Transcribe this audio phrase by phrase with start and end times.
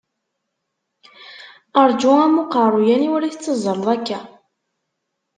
[1.89, 4.19] Rǧu am uqerruy, aniwer i tettazzaleḍ akka?